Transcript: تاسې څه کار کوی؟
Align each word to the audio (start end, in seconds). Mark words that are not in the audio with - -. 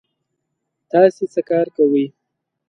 تاسې 0.91 1.25
څه 1.33 1.41
کار 1.49 1.67
کوی؟ 1.75 2.05